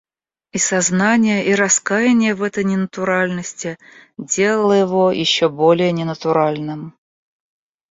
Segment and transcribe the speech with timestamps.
[0.51, 3.77] И сознание и раскаяние в этой ненатуральности
[4.17, 6.97] делало его еще более ненатуральным.